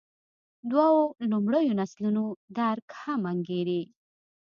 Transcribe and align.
دوو 0.71 0.97
لومړیو 1.31 1.77
نسلونو 1.81 2.23
درک 2.57 2.87
مهم 2.97 3.21
انګېري. 3.31 3.81